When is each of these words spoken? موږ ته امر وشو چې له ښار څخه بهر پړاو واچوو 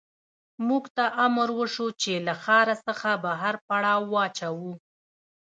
موږ 0.67 0.83
ته 0.95 1.05
امر 1.25 1.49
وشو 1.59 1.87
چې 2.01 2.13
له 2.25 2.33
ښار 2.43 2.67
څخه 2.87 3.09
بهر 3.23 3.55
پړاو 3.67 4.01
واچوو 4.13 4.73